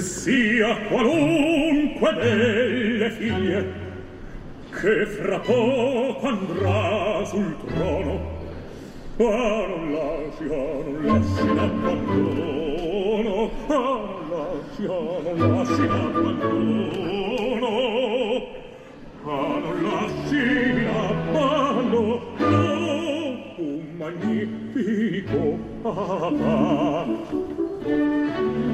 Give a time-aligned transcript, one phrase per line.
[0.00, 3.84] sia qualunque delle figlie
[4.70, 8.34] che fra poco andrà sul trono
[9.18, 17.70] Ah, non lasci, ah, non lasci l'abbandono Ah, non lasci, ah, non lasci l'abbandono
[19.24, 20.42] Ah, non lasci
[20.84, 22.20] l'abbandono
[23.56, 27.06] Un magnifico papa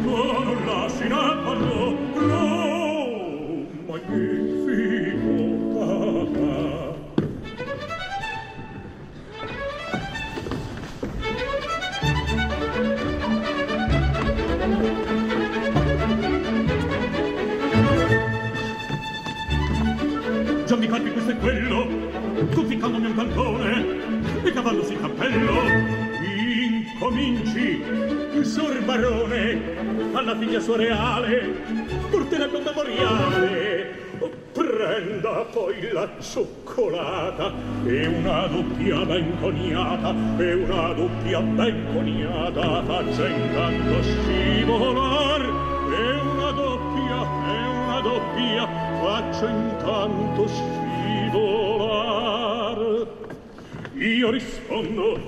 [0.03, 2.47] non lasci la parlo no
[3.87, 4.81] magnifico
[20.65, 21.87] Già mi canti questo quello,
[22.55, 23.85] conficcandomi un cantone,
[24.43, 26.02] e cavallo si cappello,
[27.03, 27.83] Incominci,
[28.43, 29.61] sor barone,
[30.13, 31.53] alla figlia sua reale,
[32.09, 33.99] porterebbe un memoriale.
[34.53, 37.53] Prenda poi la cioccolata
[37.85, 46.51] e una doppia ben coniata, e una doppia ben coniata, faccia intanto scivolar, e una
[46.53, 48.69] doppia, e una doppia,
[49.03, 51.81] faccia intanto scivolar.
[53.95, 55.19] Io rispondo,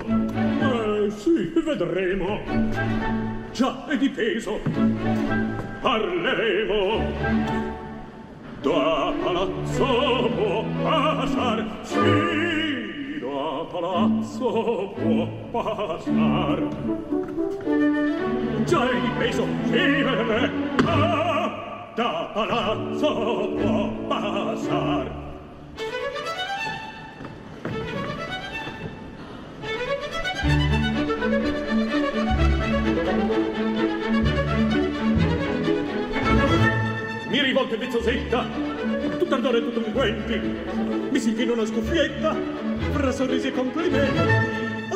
[1.04, 2.40] Eh sì, vedremo.
[3.52, 4.58] Già è di peso.
[5.82, 7.02] Parleremo.
[8.62, 16.68] Da palazzo può passar, sì, da palazzo può passar.
[18.64, 20.52] Già è di peso, sì, vedremo.
[20.86, 25.23] Ah, da palazzo può passar.
[37.64, 38.46] In vezzosetta,
[39.18, 40.40] tutto ardore e tutto unguenti.
[41.10, 42.36] Mi si infila una scuffietta,
[42.92, 44.18] fra sorrisi e complimenti.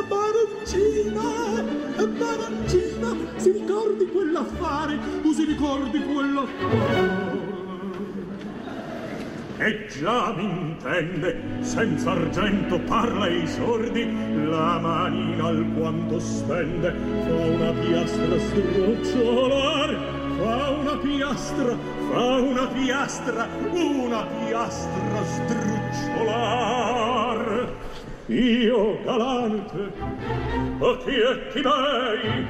[0.06, 1.64] Baroncina,
[1.96, 7.36] baroncina, si ricordi quell'affare, tu si ricordi quell'affare.
[9.56, 14.04] E già m'intende, senza argento parla ai sordi,
[14.46, 21.76] la manina alquanto spende, fa una piastra strucciolar, fa una piastra,
[22.12, 26.66] fa una piastra, una piastra strucciolar.
[28.26, 29.92] Io galante,
[30.78, 32.46] occhietti bei,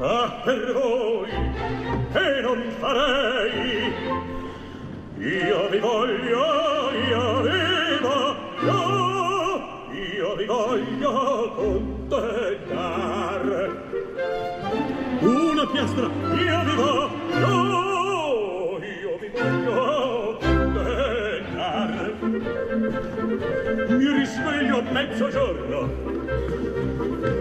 [0.00, 1.28] a per voi,
[2.12, 3.92] che non farei.
[5.18, 8.80] Io vi voglio, io vi voglio,
[9.92, 13.31] io vi voglio contentar.
[15.72, 17.10] Piastra, io vi voglio,
[19.00, 22.12] io vi voglio contentar.
[23.88, 25.88] Mi risveglio a mezzogiorno,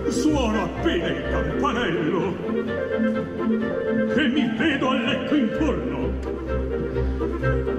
[0.07, 2.35] suono appena il campanello,
[4.15, 5.99] e mi vedo al letto intorno.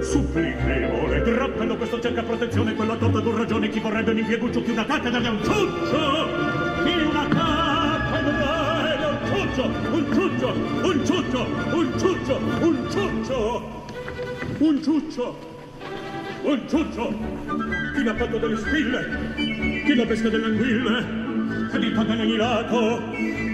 [0.01, 4.85] Supplichevole, drappello questo cerca protezione, quello adotta d'un ragione, chi vorrebbe un impieguccio più una
[4.85, 6.29] cacca dalle un ciuccio!
[6.85, 7.23] Chi una
[8.21, 8.92] un
[9.53, 10.53] ciuccio, un ciuccio,
[10.83, 13.85] un ciuccio, un ciuccio, un ciuccio,
[14.59, 15.39] un ciuccio,
[16.43, 17.15] un ciuccio.
[17.95, 21.05] Chi l'ha fatto delle spille, chi la pesca delle anguille,
[21.71, 23.03] chi l'ha fatto lato,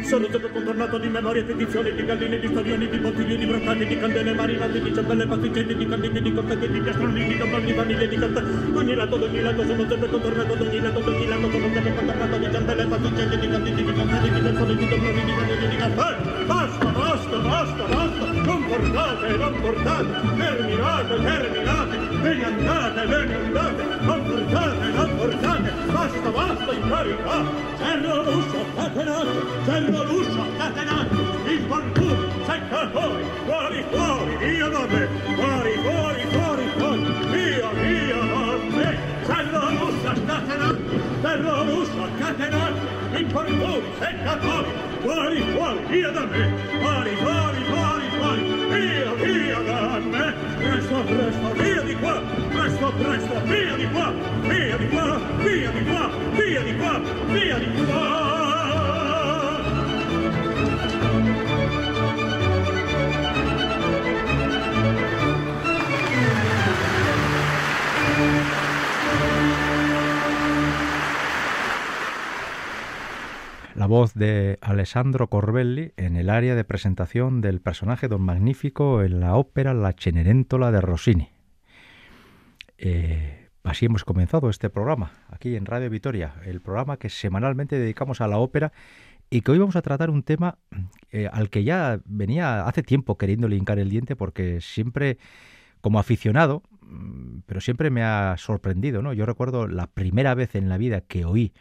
[0.09, 3.85] Sono sempre contornato di memorie, di edizioni, di galline, di storioni, di bottiglie, di broccati,
[3.85, 8.09] di candele marinate, di ciambelle, pasticcetti, di canditi, di confetti, di piastroni, di di vaniglie,
[8.09, 8.43] di caffè.
[8.73, 12.49] Ogni lato, d'ogni lato, sono sempre contornato, d'ogni lato, d'ogni lato, sono sempre contornato di
[12.51, 16.17] ciambelle, pasticcetti, di canditi, di confetti, di piastroni, di domani, di vaniglie, di caffè.
[16.47, 20.07] Basta, basta, basta, basta, non portate, non portate,
[20.39, 26.89] terminate, terminate, ve ne andate, ve ne andate, non portate, non portate, basta, basta, in
[26.89, 27.45] carità,
[27.79, 29.33] cerro l'uscio, catenato,
[29.65, 31.15] cerro l'uscio, catenato,
[31.47, 38.77] il fortuno, seccatori, fuori, fuori, via da me, fuori, fuori, fuori, fuori, via, via da
[38.77, 40.79] me, cerro l'uscio, catenato,
[41.23, 42.79] cerro l'uscio, catenato,
[43.17, 44.71] il fortuno, seccatori,
[45.01, 51.55] fuori, fuori, via da me, fuori, fuori, fuori, fuori, via, via da me, presto, presto,
[51.55, 56.63] via di qua, presto, presto, via di qua, via di qua, via di qua, via
[56.63, 58.48] di qua, via di qua.
[73.79, 79.21] La voz de Alessandro Corbelli en el área de presentación del personaje Don Magnífico en
[79.21, 81.29] la ópera La Cenerentola de Rossini.
[82.77, 88.21] Eh, así hemos comenzado este programa, aquí en Radio Vitoria, el programa que semanalmente dedicamos
[88.21, 88.73] a la ópera
[89.31, 90.59] y que hoy vamos a tratar un tema
[91.13, 95.19] eh, al que ya venía hace tiempo queriendo hincar el diente porque siempre,
[95.81, 99.13] como aficionado, mm, pero siempre me ha sorprendido, ¿no?
[99.13, 101.53] Yo recuerdo la primera vez en la vida que oí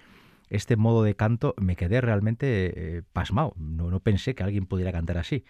[0.49, 3.53] este modo de canto me quedé realmente eh, pasmado.
[3.57, 5.44] No, no pensé que alguien pudiera cantar así.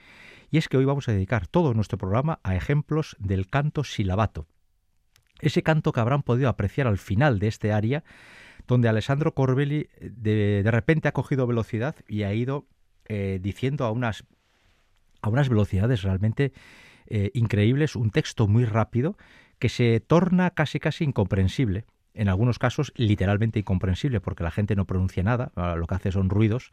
[0.49, 4.47] Y es que hoy vamos a dedicar todo nuestro programa a ejemplos del canto silabato.
[5.39, 8.03] Ese canto que habrán podido apreciar al final de este aria,
[8.65, 12.65] donde Alessandro Corbelli eh, de, repente ha cogido velocidad y ha ido
[13.05, 14.25] eh, diciendo a unas,
[15.21, 16.53] a unas velocidades realmente
[17.33, 19.15] increíbles, un texto muy rápido
[19.59, 21.85] que se torna casi casi incomprensible
[22.17, 26.29] en algunos casos literalmente incomprensible porque la gente no pronuncia nada, lo que hace son
[26.29, 26.71] ruidos,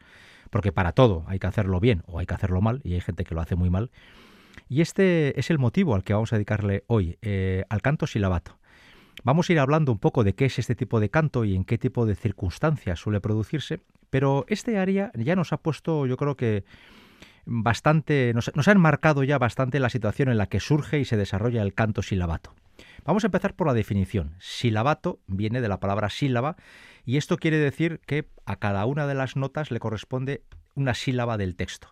[0.49, 3.23] porque para todo hay que hacerlo bien o hay que hacerlo mal y hay gente
[3.23, 3.91] que lo hace muy mal.
[4.67, 8.57] Y este es el motivo al que vamos a dedicarle hoy, eh, al canto silabato.
[9.23, 11.63] Vamos a ir hablando un poco de qué es este tipo de canto y en
[11.63, 16.35] qué tipo de circunstancias suele producirse, pero este área ya nos ha puesto, yo creo
[16.35, 16.63] que
[17.45, 21.17] bastante, nos, nos ha enmarcado ya bastante la situación en la que surge y se
[21.17, 22.53] desarrolla el canto silabato.
[23.05, 24.35] Vamos a empezar por la definición.
[24.39, 26.55] Silabato viene de la palabra sílaba
[27.05, 30.43] y esto quiere decir que a cada una de las notas le corresponde
[30.73, 31.91] una sílaba del texto.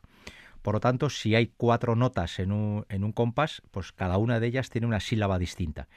[0.63, 4.39] Por lo tanto, si hay cuatro notas en un, en un compás, pues cada una
[4.39, 5.87] de ellas tiene una sílaba distinta.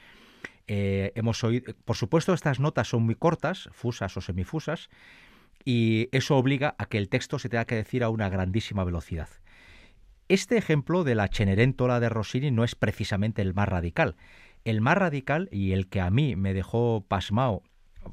[0.67, 4.89] Eh, hemos oído, por supuesto, estas notas son muy cortas, fusas o semifusas,
[5.63, 9.29] y eso obliga a que el texto se tenga que decir a una grandísima velocidad.
[10.29, 14.17] Este ejemplo de la Cenerentola de Rossini no es precisamente el más radical.
[14.65, 17.63] El más radical y el que a mí me dejó pasmado,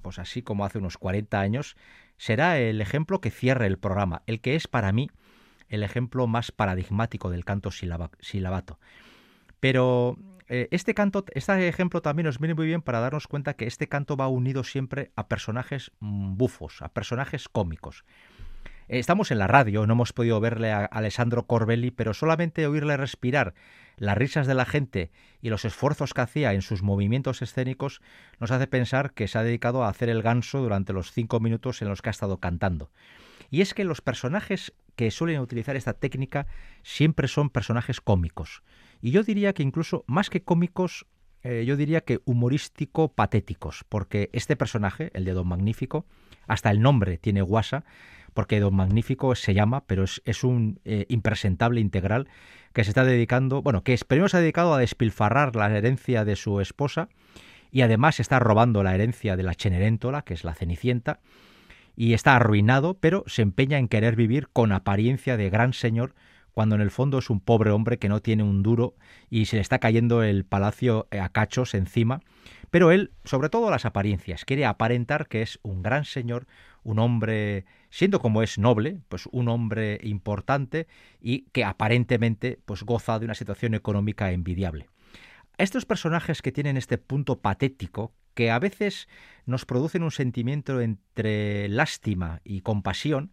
[0.01, 1.77] pues así como hace unos 40 años,
[2.17, 5.11] será el ejemplo que cierre el programa, el que es para mí
[5.69, 8.79] el ejemplo más paradigmático del canto silabato.
[9.59, 13.67] Pero eh, este canto, este ejemplo también nos viene muy bien para darnos cuenta que
[13.67, 18.05] este canto va unido siempre a personajes mm, bufos, a personajes cómicos.
[18.89, 23.55] Estamos en la radio, no hemos podido verle a Alessandro Corbelli, pero solamente oírle respirar
[23.97, 25.11] las risas de la gente
[25.41, 28.03] y los esfuerzos que hacía en sus movimientos escénicos
[28.41, 31.81] nos hace pensar que se ha dedicado a hacer el ganso durante los cinco minutos
[31.81, 32.91] en los que ha estado cantando.
[33.51, 36.47] Y es que los personajes que suelen utilizar esta técnica
[36.83, 38.63] siempre son personajes cómicos.
[39.01, 41.07] Y yo diría que incluso más que cómicos,
[41.43, 46.05] eh, yo diría que humorístico patéticos, porque este personaje, el de Don Magnífico,
[46.47, 47.85] hasta el nombre tiene guasa,
[48.35, 52.29] porque Don Magnífico se llama, pero es, un eh, impresentable integral
[52.73, 56.37] que se está dedicando, bueno, que primero se ha dedicado a despilfarrar la herencia de
[56.37, 57.09] su esposa
[57.71, 61.21] y además está robando la herencia de la Cenerentola, que es la Cenicienta,
[61.97, 66.15] y está arruinado, pero se empeña en querer vivir con apariencia de gran señor
[66.55, 68.95] cuando en el fondo es un pobre hombre que no tiene un duro
[69.29, 72.21] y se le está cayendo el palacio a cachos encima.
[72.71, 76.47] Pero él, sobre todo las apariencias, quiere aparentar que es un gran señor,
[76.85, 80.87] un hombre, siendo como es noble, pues un hombre importante
[81.21, 84.89] y que aparentemente pues goza de una situación económica envidiable.
[85.59, 89.09] Estos personajes que tienen este punto patético, que a veces
[89.47, 93.33] nos producen un sentimiento entre lástima y compasión,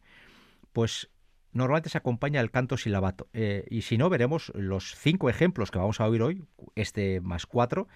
[0.71, 1.09] pues
[1.51, 3.27] normalmente se acompaña el canto silabato.
[3.33, 6.43] Eh, y si no, veremos los cinco ejemplos que vamos a oír hoy,
[6.75, 7.87] este más cuatro,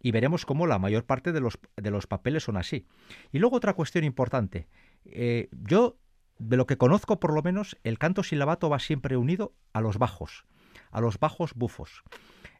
[0.00, 2.86] y veremos cómo la mayor parte de los, de los papeles son así.
[3.32, 4.68] Y luego otra cuestión importante.
[5.06, 5.98] Eh, yo,
[6.38, 9.98] de lo que conozco por lo menos, el canto silabato va siempre unido a los
[9.98, 10.44] bajos,
[10.90, 12.02] a los bajos bufos.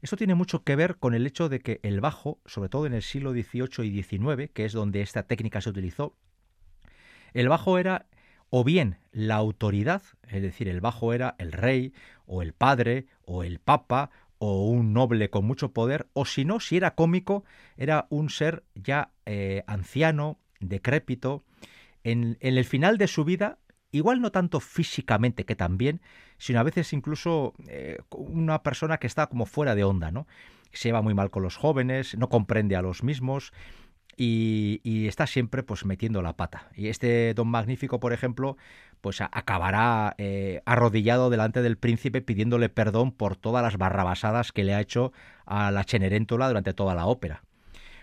[0.02, 2.92] Esto tiene mucho que ver con el hecho de que el bajo, sobre todo en
[2.92, 6.14] el siglo XVIII y XIX, que es donde esta técnica se utilizó,
[7.32, 8.06] el bajo era
[8.50, 11.92] o bien la autoridad, es decir, el bajo era el rey,
[12.26, 16.60] o el padre, o el papa, o un noble con mucho poder, o si no,
[16.60, 17.44] si era cómico,
[17.76, 21.44] era un ser ya eh, anciano, decrépito,
[22.04, 23.58] en, el final de su vida,
[23.90, 26.00] igual no tanto físicamente, que también,
[26.38, 30.26] sino a veces incluso eh, una persona que está como fuera de onda, ¿no?
[30.73, 33.52] Se lleva muy mal con los jóvenes, no comprende a los mismos,
[34.16, 36.68] y, está siempre pues metiendo la pata.
[36.75, 38.56] Y este don magnífico, por ejemplo,
[39.00, 44.75] pues acabará eh, arrodillado delante del príncipe pidiéndole perdón por todas las barrabasadas que le
[44.75, 45.12] ha hecho
[45.46, 47.42] a la Cenerentola durante toda la ópera.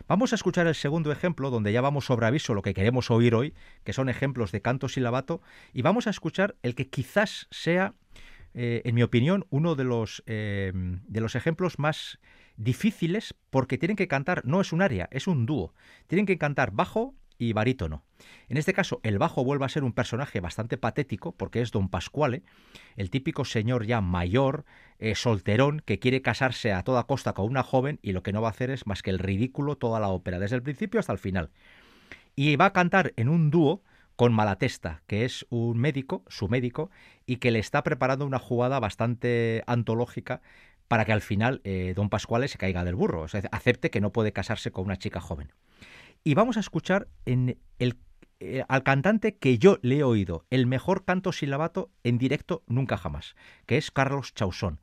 [0.07, 3.35] Vamos a escuchar el segundo ejemplo, donde ya vamos sobre aviso lo que queremos oír
[3.35, 3.53] hoy,
[3.83, 5.41] que son ejemplos de canto silabato,
[5.73, 7.93] y vamos a escuchar el que quizás sea,
[8.53, 12.19] eh, en mi opinión, uno de los, eh, de los ejemplos más
[12.57, 15.73] difíciles porque tienen que cantar, no es un área, es un dúo.
[16.07, 18.03] Tienen que cantar bajo y barítono.
[18.49, 21.89] En este caso, el bajo vuelve a ser un personaje bastante patético porque es don
[21.89, 22.43] Pascuale,
[22.97, 24.63] el típico señor ya mayor,
[24.99, 28.43] eh, solterón, que quiere casarse a toda costa con una joven y lo que no
[28.43, 31.13] va a hacer es más que el ridículo toda la ópera, desde el principio hasta
[31.13, 31.49] el final.
[32.35, 33.81] Y va a cantar en un dúo
[34.15, 36.91] con Malatesta, que es un médico, su médico,
[37.25, 40.43] y que le está preparando una jugada bastante antológica
[40.87, 43.99] para que al final eh, don Pascuale se caiga del burro, o sea, acepte que
[43.99, 45.51] no puede casarse con una chica joven.
[46.23, 47.97] Y vamos a escuchar en el,
[48.39, 52.95] eh, al cantante que yo le he oído el mejor canto silabato en directo nunca
[52.95, 53.35] jamás,
[53.65, 54.79] que es Carlos Chausón.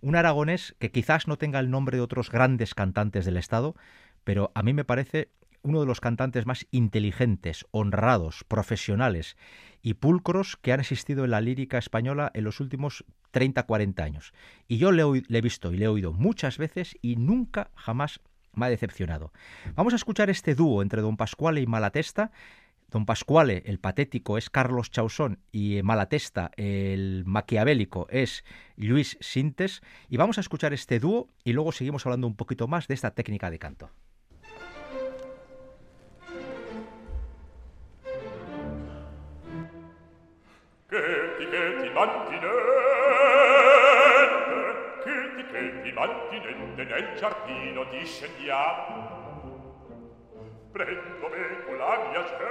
[0.00, 3.76] Un aragonés que quizás no tenga el nombre de otros grandes cantantes del Estado,
[4.24, 5.30] pero a mí me parece
[5.62, 9.36] uno de los cantantes más inteligentes, honrados, profesionales
[9.82, 14.32] y pulcros que han existido en la lírica española en los últimos 30-40 años.
[14.66, 18.20] Y yo le, he visto y le he oído muchas veces y nunca jamás
[18.54, 19.32] me ha decepcionado.
[19.74, 22.30] Vamos a escuchar este dúo entre Don Pascuale y Malatesta.
[22.88, 28.44] Don Pascuale, el patético, es Carlos Chausón y Malatesta, el maquiavélico, es
[28.76, 29.80] Luis Sintes.
[30.08, 33.12] Y vamos a escuchar este dúo y luego seguimos hablando un poquito más de esta
[33.12, 33.90] técnica de canto.
[46.80, 49.18] e nel giardino discendiamo
[50.72, 52.44] prendo me con la mia gente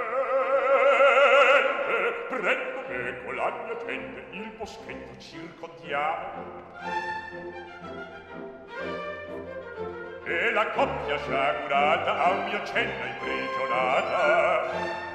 [2.28, 6.68] prendo me con la mia gente il boschetto circondiamo
[10.24, 15.09] e la coppia sciagurata a un mio cenno imprigionata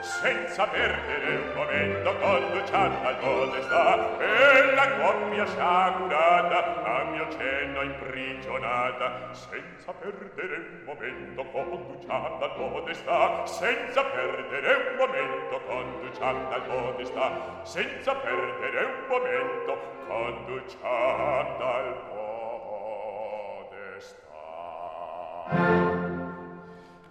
[0.00, 9.32] senza perdere un momento conduciata al podestà e la coppia sciagurata a mio cenno imprigionata.
[9.32, 18.14] Senza perdere un momento conduciata al podestà senza perdere un momento conduciata al podestà senza
[18.14, 22.38] perdere un momento conduciata al podestà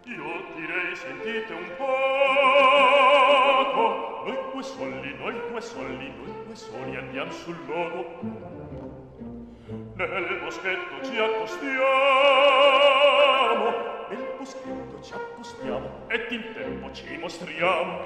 [0.03, 2.37] io direi sentite un po'
[4.58, 8.06] due soli, noi due soli, noi due soli andiamo sul lodo.
[9.94, 11.76] Nel boschetto ci accostiamo,
[14.10, 18.00] nel boschetto ci accostiamo e in tempo ci mostriamo.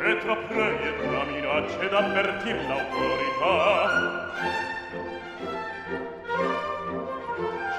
[0.00, 4.32] E tra preghi e tra minacce d'avvertir l'autorità,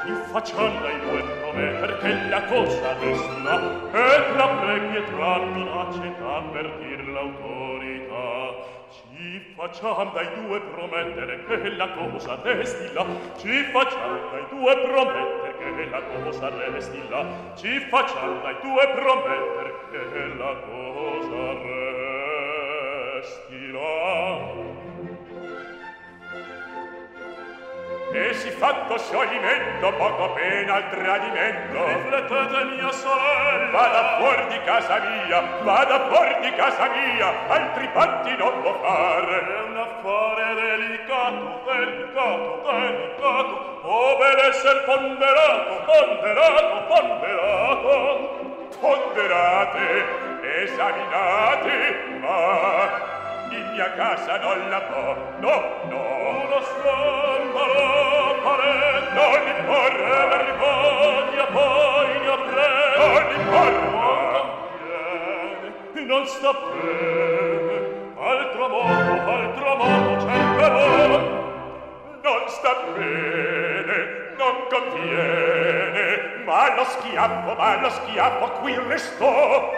[0.06, 3.56] ci facciamo dai due me perché la cosa desta
[3.92, 8.76] e la preghietà non accetta avvertir l'autorità.
[8.90, 13.06] Ci facciam dai due promettere che la cosa resti là
[13.38, 19.74] ci facciam dai due promettere che la cosa resti là ci facciam dai due promettere
[19.92, 21.54] che la cosa
[23.16, 24.57] resti là.
[28.26, 31.86] e si fatto scioglimento poco pena al tradimento.
[31.86, 33.72] Riflettete mia sorella.
[33.72, 39.40] Vada fuori di casa mia vada fuori di casa mia altri patti non può fare
[39.40, 48.46] è un affare delicato delicato delicato o bel ponderato ponderato ponderato.
[48.80, 50.06] Ponderate
[50.64, 51.74] esaminate
[52.20, 53.17] ma
[53.56, 56.16] in mia casa non la può no no.
[56.28, 58.74] Uno scandalo pare
[59.14, 63.96] non imporre vergogna poi ne avrei non imporre
[66.06, 67.76] non sta bene.
[68.20, 71.18] Altro modo altro modo cercherò
[72.22, 73.98] non sta bene
[74.38, 79.77] non conviene ma lo schiaffo ma lo schiaffo qui restò.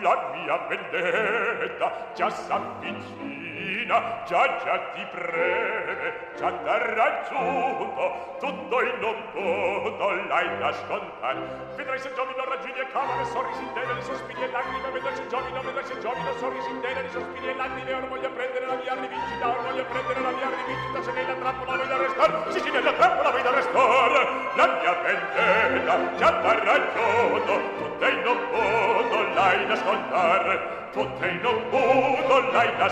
[0.00, 9.16] la mia vendetta già s'avvicina, già già ti preme già t'ha raggiunto, tutto il non
[9.32, 11.40] tutto l'hai da scontare.
[11.74, 15.84] Vedrai se giovino raggini e cavole, sorrisi interi, sospiri e lacrime, vedrai se giovino vedrai
[15.84, 19.60] se giovino sorrisi sorrisi interi, sospiri e lacrime, ora voglio prendere la mia rivincita, ora
[19.62, 23.30] voglio prendere la mia rivincita, se nella trappola vuoi arrestare restare, sì sì nella trappola
[23.30, 29.74] vuoi arrestare restare, la mia vendetta già t'ha raggiunto, tutto il non tutto l'hai da
[29.74, 32.88] scontare ascoltar tutto in un budo l'hai da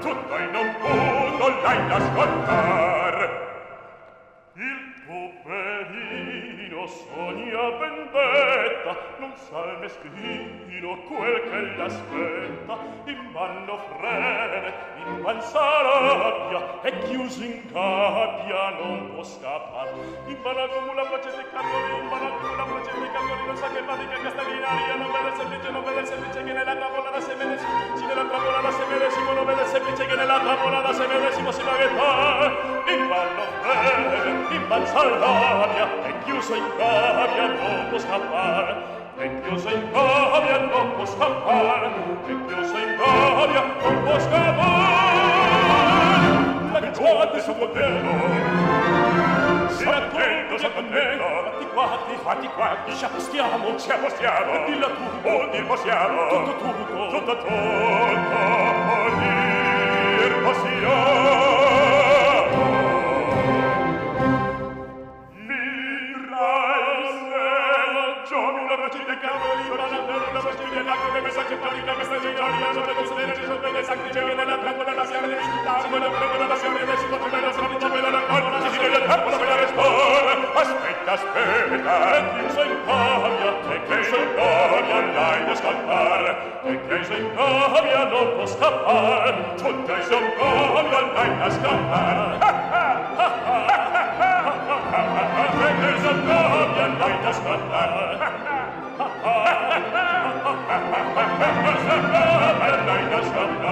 [0.00, 1.98] tutto in un budo l'hai da
[4.54, 8.55] il poverino sogna ben bene
[9.18, 14.74] non sa il meschino quel che l'aspetta in vanno frene
[15.04, 19.88] in van s'arrabbia e chiuso in gabbia non può scappar.
[20.26, 24.94] In la accumula placete cartoni in la accumula placete cartoni non sa che fatica castellinaria
[24.96, 28.70] non vede semplice non vede semplice che nella tavola da semene si nella tavola la
[28.70, 31.88] semene si non vede semplice che nella tavola la semene si possibile che
[32.96, 38.74] in ballo bene, in balzo all'aria, e chiuso in gabbia non può scappare,
[39.18, 41.90] e chiuso in gabbia non può scappare,
[42.26, 45.44] e chiuso in gabbia non può scappare.
[46.72, 48.08] La ghiacciata sul attento,
[49.68, 56.28] s'attendo, attento, fatti quatti, fatti quatti, ci appostiamo, ci appostiamo, dilla tu, o dir possiamo,
[56.28, 61.45] tutto tutto, tutto tutto, o dir possiamo.
[98.06, 98.55] Ha ha ha!
[102.60, 103.65] Allein das Stamm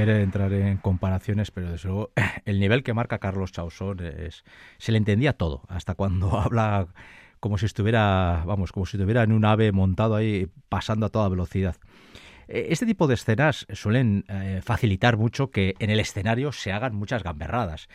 [0.00, 2.10] querer entrar en comparaciones, pero desde luego
[2.46, 4.44] el nivel que marca Carlos Chausson es
[4.78, 6.88] se le entendía todo, hasta cuando habla
[7.38, 11.28] como si estuviera, vamos, como si estuviera en un ave montado ahí pasando a toda
[11.28, 11.76] velocidad.
[12.48, 17.22] Este tipo de escenas suelen eh, facilitar mucho que en el escenario se hagan muchas
[17.22, 17.88] gamberradas.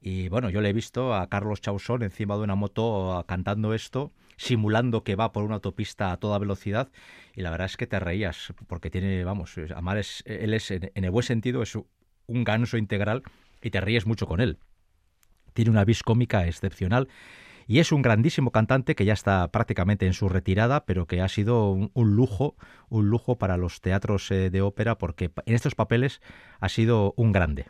[0.00, 4.12] Y bueno, yo le he visto a Carlos Chausson encima de una moto cantando esto,
[4.42, 6.90] simulando que va por una autopista a toda velocidad,
[7.34, 10.90] y la verdad es que te reías, porque tiene, vamos, Amar es, él es, en
[10.94, 13.22] el buen sentido, es un ganso integral
[13.62, 14.58] y te ríes mucho con él.
[15.52, 17.08] Tiene una vis cómica excepcional
[17.68, 21.28] y es un grandísimo cantante que ya está prácticamente en su retirada, pero que ha
[21.28, 22.56] sido un, lujo,
[22.88, 26.20] un lujo para los teatros eh, de ópera, porque en estos papeles
[26.58, 27.66] ha sido un grande.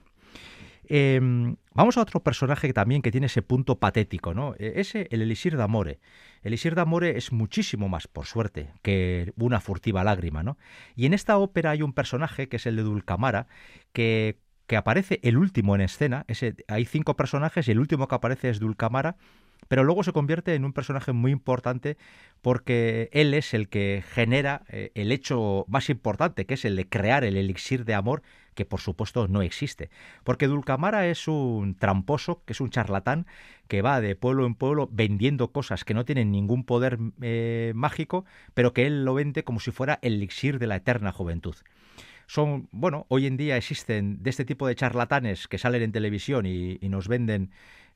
[0.88, 4.54] Eh, vamos a otro personaje que también que tiene ese punto patético, ¿no?
[4.58, 6.00] Ese, el Elisir d'Amore.
[6.42, 10.58] Elisir d'Amore es muchísimo más, por suerte, que una furtiva lágrima, ¿no?
[10.96, 13.46] Y en esta ópera hay un personaje que es el de Dulcamara,
[13.92, 16.24] que, que aparece el último en escena.
[16.68, 19.16] Hay cinco personajes y el último que aparece es Dulcamara,
[19.68, 21.96] pero luego se convierte en un personaje muy importante
[22.42, 26.88] porque él es el que genera eh, el hecho más importante, que es el de
[26.88, 28.22] crear el elixir de amor,
[28.55, 29.90] que por supuesto no existe.
[30.25, 33.27] Porque Dulcamara es un tramposo, que es un charlatán,
[33.68, 38.25] que va de pueblo en pueblo vendiendo cosas que no tienen ningún poder eh, mágico,
[38.55, 41.57] pero que él lo vende como si fuera el elixir de la eterna juventud
[42.27, 46.46] son, bueno, hoy en día existen de este tipo de charlatanes que salen en televisión
[46.46, 47.51] y, y nos venden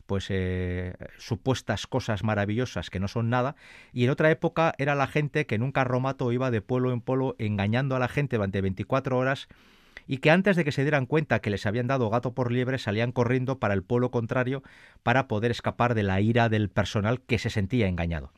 [0.07, 3.57] pues eh, supuestas cosas maravillosas que no son nada
[3.93, 7.01] y en otra época era la gente que en un carromato iba de pueblo en
[7.01, 9.49] pueblo engañando a la gente durante 24 horas
[10.07, 12.79] y que antes de que se dieran cuenta que les habían dado gato por liebre
[12.79, 14.63] salían corriendo para el pueblo contrario
[15.03, 18.33] para poder escapar de la ira del personal que se sentía engañado.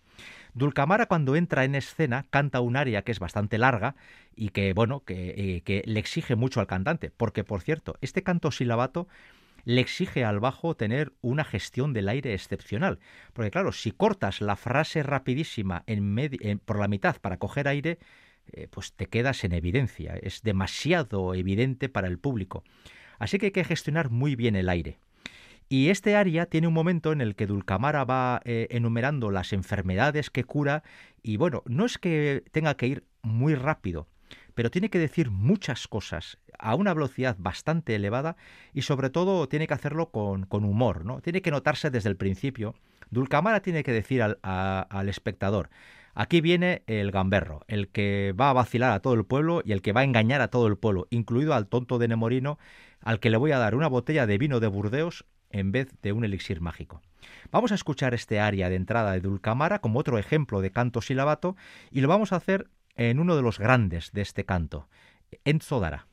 [0.54, 3.94] Dulcamara cuando entra en escena canta un aria que es bastante larga
[4.34, 8.22] y que bueno que, eh, que le exige mucho al cantante porque por cierto este
[8.22, 9.08] canto silabato
[9.68, 13.00] le exige al bajo tener una gestión del aire excepcional.
[13.34, 15.84] Porque claro, si cortas la frase rapidísima
[16.64, 17.98] por la mitad para coger aire,
[18.50, 20.16] eh, pues te quedas en evidencia.
[20.22, 22.64] Es demasiado evidente para el público.
[23.18, 25.00] Así que hay que gestionar muy bien el aire.
[25.68, 30.30] Y este aria tiene un momento en el que Dulcamara va eh, enumerando las enfermedades
[30.30, 30.82] que cura
[31.22, 34.08] y bueno, no es que tenga que ir muy rápido,
[34.54, 38.36] pero tiene que decir muchas cosas a una velocidad bastante elevada
[38.72, 41.20] y sobre todo tiene que hacerlo con, humor, ¿no?
[41.20, 42.74] Tiene que notarse desde el principio.
[43.10, 45.70] Dulcamara tiene que decir al, al espectador,
[46.20, 49.82] Aquí viene el gamberro, el que va a vacilar a todo el pueblo y el
[49.82, 52.58] que va a engañar a todo el pueblo, incluido al tonto de Nemorino,
[53.00, 56.10] al que le voy a dar una botella de vino de Burdeos en vez de
[56.10, 57.02] un elixir mágico.
[57.52, 61.54] Vamos a escuchar este aria de entrada de Dulcamara como otro ejemplo de canto silabato
[61.92, 64.88] y lo vamos a hacer en uno de los grandes de este canto,
[65.44, 66.07] Enzo Dara.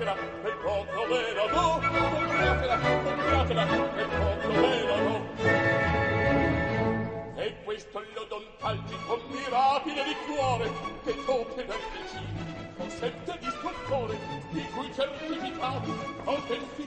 [0.00, 0.35] it up.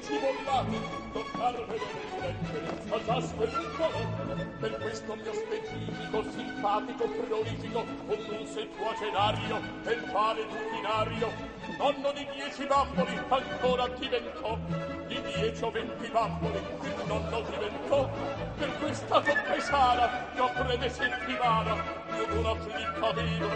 [0.10, 1.86] si vogliate incontrarvelo
[2.20, 10.48] nel alzasse il colore per questo mio specifico simpatico prolifico con un settuagenario e quale
[10.48, 11.32] tuttinario
[11.78, 14.58] nonno di dieci baffoli ancora diventò
[15.06, 18.10] di dieci o venti baffoli il nonno diventò
[18.58, 21.76] per questa coppesana io breve settimana
[22.18, 23.48] io d'una flicca viva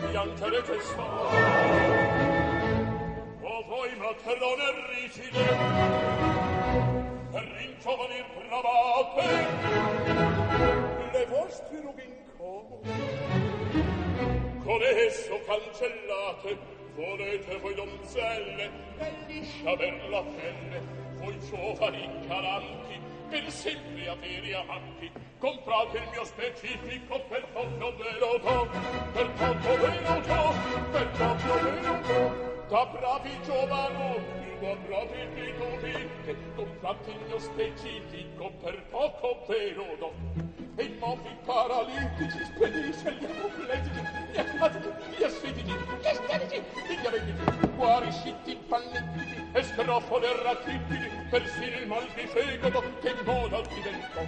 [0.00, 2.07] mi piangerete solo
[4.08, 5.44] patrone rigide
[7.30, 9.28] per ringiovanir bravate
[11.12, 12.16] le vostre rughe in
[14.64, 16.58] con esso cancellate
[16.94, 20.80] volete voi donzelle e liscia per la pelle
[21.18, 25.10] voi giovani calanti per sempre avere amanti.
[25.38, 28.68] Comprate il mio specifico per poco ve lo do
[29.12, 30.54] per poco ve lo do
[30.92, 38.52] per poco ve lo do da bravi giovanotti, da bravi pituti, che d'un frattigno specifico
[38.62, 44.88] per poco però do e i mobili paralitici spedisce gli accopletici, gli acatici,
[45.18, 52.06] gli asfitici, gli estetici, gli diabetici, cuori scitti impallitici, e strofole racchittili, persino il mal
[52.14, 54.22] di fegato che in moda diventò.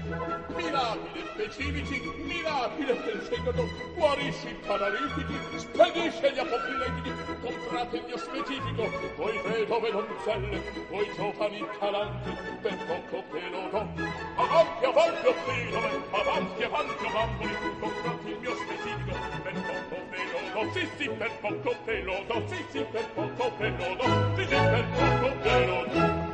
[0.56, 9.40] Mirabile specifici mirabile del fegato, guarisci paralitici, spedisce gli apopiletici, comprate il mio specifico, voi
[9.44, 13.88] vedove donzelle, voi giovani calanti, per poco che lo do,
[14.34, 15.78] avanti avanti voglio
[16.12, 17.48] avanti avanti, avanti, avanti,
[17.80, 22.24] comprate il mio specifico, per poco ve lo do, sì sì, per poco ve lo
[22.26, 26.28] do, sì sì, per poco ve lo do, sì sì, per poco ve lo do.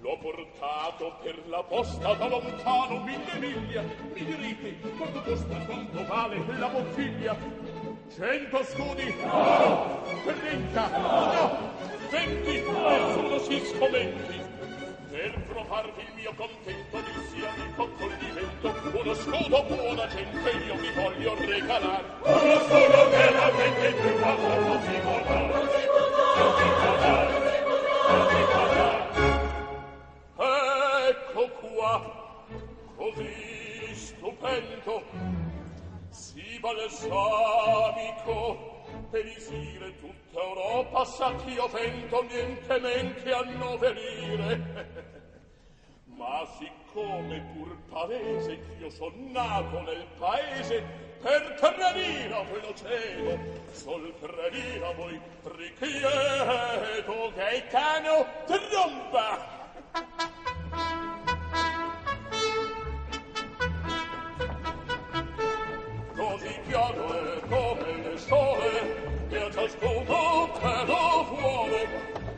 [0.00, 6.42] L'ho portato per la posta da lontano mille miglia, mi direte, quanto costa, quanto vale
[6.58, 7.36] la bottiglia?
[8.14, 9.14] Cento scudi?
[9.22, 10.02] No!
[10.24, 10.98] Trenta?
[10.98, 11.72] No!
[12.10, 12.62] Venti?
[12.62, 14.43] Nessuno si scommetti
[15.14, 20.90] per provarvi il mio contento di sia di concolimento uno scudo buona gente io vi
[20.90, 26.66] voglio regalar uno scudo che la gente più amor non si può dar non si
[26.80, 27.30] può dar
[28.08, 29.46] non si può dar non si
[30.34, 31.92] può dar ecco qua
[32.96, 34.94] così stupendo
[36.10, 38.42] si balsamico
[39.14, 45.12] impedisire tutta Europa sa ch'io vento niente men che annoverire
[46.16, 50.82] ma siccome pur palese ch'io son nato nel paese
[51.22, 53.38] per tradira voi lo cielo
[53.70, 59.52] sol tradira voi richiedo che cano tromba.
[70.86, 71.88] da fuore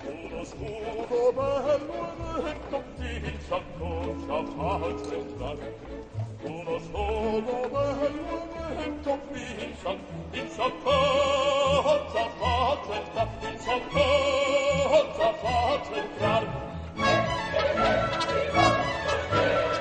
[0.07, 5.69] uno scudo bello e comincia concia falce dare
[6.43, 8.39] uno scudo bello
[8.79, 13.77] e comincia concia concia falce dare concia
[14.91, 16.49] concia falce dare
[16.97, 17.13] Viva,
[18.27, 18.65] viva,
[19.31, 19.76] viva!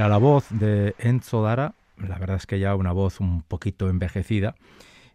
[0.00, 3.90] Era la voz de Enzo Dara, la verdad es que ya una voz un poquito
[3.90, 4.54] envejecida,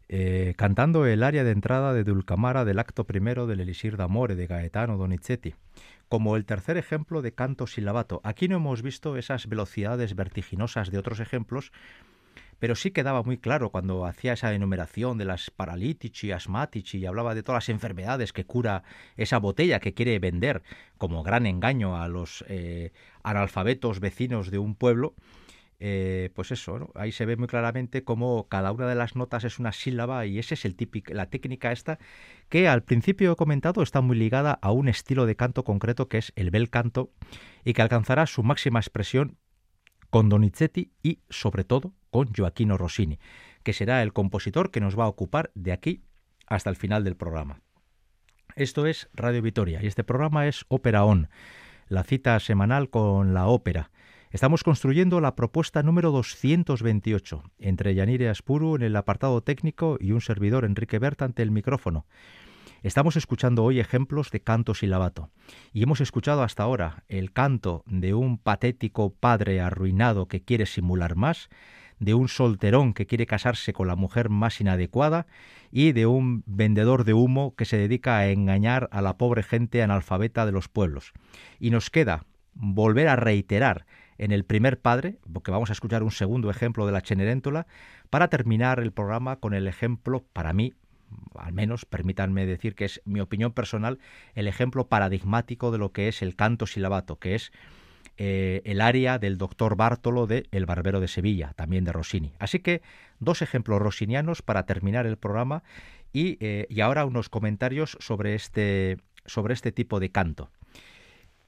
[0.09, 4.45] eh, cantando el área de entrada de Dulcamara del acto primero del Elisir d'Amore de
[4.45, 5.55] Gaetano Donizetti,
[6.07, 8.21] como el tercer ejemplo de canto silabato.
[8.23, 11.71] Aquí no hemos visto esas velocidades vertiginosas de otros ejemplos,
[12.59, 17.35] pero sí quedaba muy claro cuando hacía esa enumeración de las paralítici, asmatici y hablaba
[17.35, 18.83] de todas las enfermedades que cura
[19.17, 20.63] esa botella que quiere vender
[20.97, 22.91] como gran engaño a los eh,
[23.23, 25.15] analfabetos vecinos de un pueblo,
[25.79, 29.59] eh, pues eso, ahí se ve muy claramente cómo cada una de las notas es
[29.59, 31.99] una sílaba y esa es el típico, la técnica esta
[32.47, 36.19] que al principio he comentado está muy ligada a un estilo de canto concreto que
[36.19, 37.11] es el bel canto
[37.65, 39.37] y que alcanzará su máxima expresión
[40.09, 43.19] con Donizetti y sobre todo con Gioacchino Rossini,
[43.61, 46.05] que será el compositor que nos va a ocupar de aquí
[46.47, 47.59] hasta el final del programa.
[48.55, 51.27] Esto es Radio Vitoria y este programa es Ópera On,
[51.89, 53.91] la cita semanal con la ópera.
[54.31, 60.21] Estamos construyendo la propuesta número 228 entre Yanire Aspuru en el apartado técnico y un
[60.21, 62.05] servidor Enrique Berta ante el micrófono.
[62.81, 65.31] Estamos escuchando hoy ejemplos de canto silabato
[65.73, 71.17] y hemos escuchado hasta ahora el canto de un patético padre arruinado que quiere simular
[71.17, 71.49] más,
[71.99, 75.27] de un solterón que quiere casarse con la mujer más inadecuada
[75.71, 79.81] y de un vendedor de humo que se dedica a engañar a la pobre gente
[79.81, 81.13] analfabeta de los pueblos.
[81.59, 83.85] Y nos queda volver a reiterar
[84.17, 87.67] en el primer padre, porque vamos a escuchar un segundo ejemplo de la Cenerentola,
[88.09, 90.73] para terminar el programa con el ejemplo, para mí,
[91.35, 93.99] al menos permítanme decir que es mi opinión personal,
[94.33, 97.51] el ejemplo paradigmático de lo que es el canto silabato, que es
[98.17, 102.33] eh, el área del doctor Bartolo de El Barbero de Sevilla, también de Rossini.
[102.39, 102.81] Así que
[103.19, 105.63] dos ejemplos rossinianos para terminar el programa
[106.13, 110.49] y, eh, y ahora unos comentarios sobre este, sobre este tipo de canto.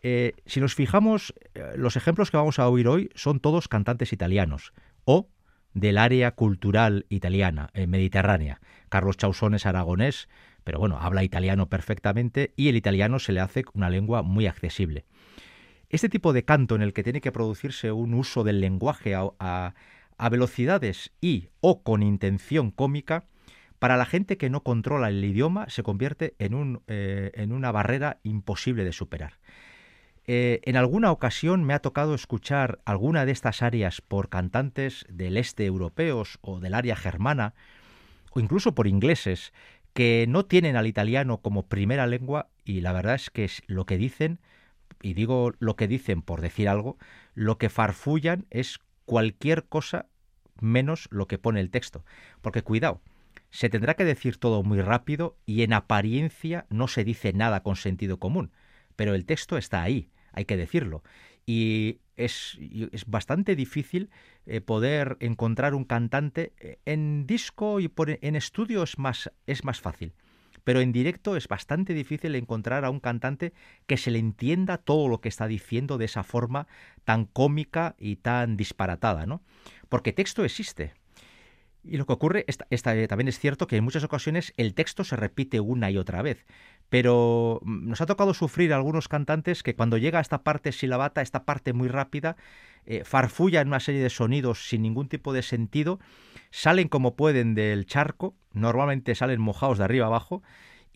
[0.01, 1.33] Eh, si nos fijamos,
[1.75, 4.73] los ejemplos que vamos a oír hoy son todos cantantes italianos
[5.05, 5.29] o
[5.73, 8.59] del área cultural italiana, mediterránea.
[8.89, 10.27] Carlos Chausón es aragonés,
[10.63, 15.05] pero bueno, habla italiano perfectamente y el italiano se le hace una lengua muy accesible.
[15.89, 19.73] Este tipo de canto en el que tiene que producirse un uso del lenguaje a,
[20.29, 23.25] velocidades y o con intención cómica,
[23.79, 28.83] para la gente que no controla el idioma se convierte en, eh, una barrera imposible
[28.83, 29.33] de superar.
[30.25, 35.37] Eh, en alguna ocasión me ha tocado escuchar alguna de estas áreas por cantantes del
[35.37, 37.53] este europeos o del área germana,
[38.31, 39.53] o incluso por ingleses,
[39.93, 43.97] que no tienen al italiano como primera lengua y la verdad es que lo que
[43.97, 44.39] dicen
[45.01, 46.97] y digo lo que dicen por decir algo,
[47.33, 50.07] lo que farfullan es cualquier cosa
[50.59, 52.03] menos lo que pone el texto.
[52.41, 53.01] Porque cuidado,
[53.49, 57.75] se tendrá que decir todo muy rápido y en apariencia no se dice nada con
[57.75, 58.51] sentido común,
[58.95, 61.03] pero el texto está ahí, hay que decirlo.
[61.45, 62.57] Y es,
[62.91, 64.09] es bastante difícil
[64.45, 69.79] eh, poder encontrar un cantante eh, en disco y por, en estudio más, es más
[69.79, 70.13] fácil
[70.67, 73.53] pero en directo es bastante difícil encontrar a un cantante
[73.85, 76.67] que se le entienda todo lo que está diciendo de esa forma
[77.05, 79.41] tan cómica y tan disparatada, ¿no?
[79.87, 80.93] Porque texto existe.
[81.83, 82.45] Y lo que ocurre,
[83.07, 86.45] también es cierto que en muchas ocasiones el texto se repite una y otra vez,
[86.89, 91.21] pero mm, nos ha tocado sufrir algunos cantantes que cuando llega a esta parte silabata,
[91.21, 92.35] esta parte muy rápida,
[92.85, 95.99] eh, farfullan una serie de sonidos sin ningún tipo de sentido,
[96.51, 100.41] salen como pueden del charco, normalmente salen mojados de arriba abajo,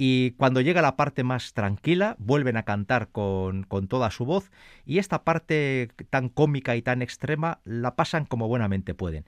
[0.04, 4.50] y cuando llega la parte más tranquila, vuelven a cantar con, toda su voz
[4.84, 9.26] y esta parte tan cómica y tan extrema la pasan como buenamente pueden.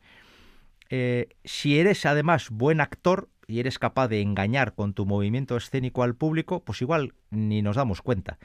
[0.95, 6.03] Eh, si eres además buen actor y eres capaz de engañar con tu movimiento escénico
[6.03, 8.37] al público, pues igual ni nos damos cuenta.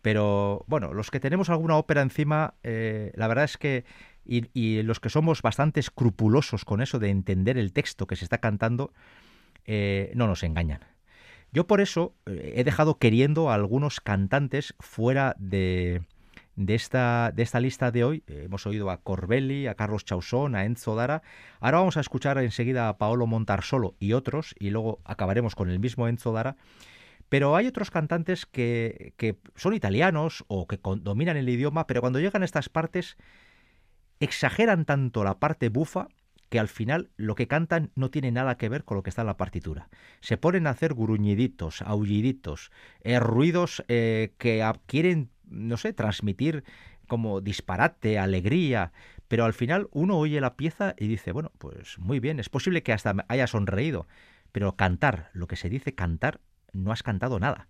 [0.00, 3.84] Pero bueno, los que tenemos alguna ópera encima, eh, la verdad es que,
[4.24, 8.38] y, los que somos bastante escrupulosos con eso de entender el texto que se está
[8.38, 8.94] cantando,
[9.66, 10.80] eh, no nos engañan.
[11.52, 16.00] Yo por eso he dejado queriendo a algunos cantantes fuera de,
[16.60, 18.22] de esta, de esta lista de hoy.
[18.26, 21.22] hemos oído a Corbelli, a Carlos Chausón, a Enzo Dara.
[21.58, 25.78] Ahora vamos a escuchar enseguida a Paolo Montarsolo y otros, y luego acabaremos con el
[25.78, 26.56] mismo Enzo Dara.
[27.30, 29.14] Pero hay otros cantantes que,
[29.54, 33.16] son italianos o que dominan el idioma, pero cuando llegan a estas partes
[34.18, 36.08] exageran tanto la parte bufa
[36.50, 39.22] que al final lo que cantan no tiene nada que ver con lo que está
[39.22, 39.88] en la partitura.
[40.20, 42.70] Se ponen a hacer gruñiditos, aulliditos,
[43.02, 46.64] eh, ruidos eh, que quieren, no sé, transmitir
[47.06, 48.92] como disparate, alegría,
[49.28, 52.82] pero al final uno oye la pieza y dice, bueno, pues muy bien, es posible
[52.82, 54.06] que hasta haya sonreído,
[54.52, 56.40] pero cantar, lo que se dice cantar,
[56.72, 57.68] no has cantado nada.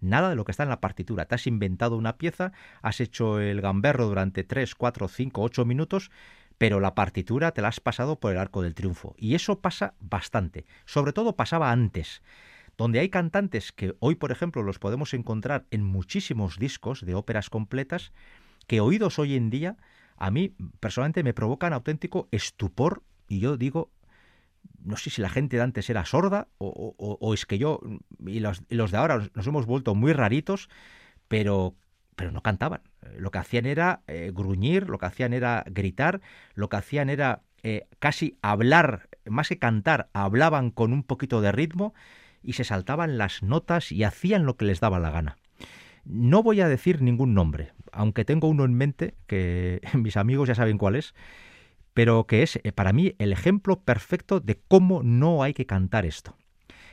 [0.00, 1.26] Nada de lo que está en la partitura.
[1.26, 6.10] Te has inventado una pieza, has hecho el gamberro durante 3, 4, 5, 8 minutos,
[6.56, 9.14] pero la partitura te la has pasado por el arco del triunfo.
[9.18, 10.64] Y eso pasa bastante.
[10.86, 12.22] Sobre todo pasaba antes
[12.80, 17.50] donde hay cantantes que hoy, por ejemplo, los podemos encontrar en muchísimos discos de óperas
[17.50, 18.10] completas,
[18.66, 19.76] que oídos hoy en día,
[20.16, 23.90] a mí personalmente me provocan auténtico estupor, y yo digo,
[24.82, 27.80] no sé si la gente de antes era sorda o, es que yo
[28.26, 30.70] y los, de ahora nos hemos vuelto muy raritos,
[31.28, 31.74] pero,
[32.16, 32.80] pero no cantaban.
[33.18, 36.22] Lo que hacían era eh, gruñir, lo que hacían era gritar,
[36.54, 41.52] lo que hacían era eh, casi hablar, más que cantar, hablaban con un poquito de
[41.52, 41.92] ritmo
[42.42, 45.36] y se saltaban las notas y hacían lo que les daba la gana.
[46.04, 50.54] No voy a decir ningún nombre, aunque tengo uno en mente que mis amigos ya
[50.54, 51.14] saben cuál es,
[51.94, 56.06] pero que es eh, para mí el ejemplo perfecto de cómo no hay que cantar
[56.06, 56.36] esto.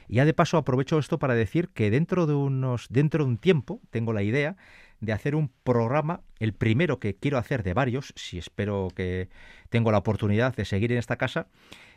[0.07, 3.37] Y ya de paso aprovecho esto para decir que dentro de unos, dentro de un
[3.37, 4.55] tiempo, tengo la idea
[4.99, 9.29] de hacer un programa, el primero que quiero hacer de varios, si espero que
[9.69, 11.47] tengo la oportunidad de seguir en esta casa,